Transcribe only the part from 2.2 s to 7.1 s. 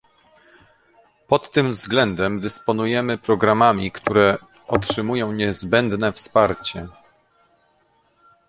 dysponujemy programami, które otrzymują niezbędne wsparcie